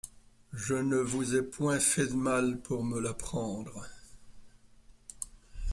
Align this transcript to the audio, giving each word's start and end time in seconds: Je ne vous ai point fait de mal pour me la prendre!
Je 0.55 0.73
ne 0.73 0.95
vous 0.97 1.35
ai 1.35 1.43
point 1.43 1.79
fait 1.79 2.07
de 2.07 2.15
mal 2.15 2.59
pour 2.63 2.83
me 2.83 2.99
la 2.99 3.13
prendre! 3.13 3.87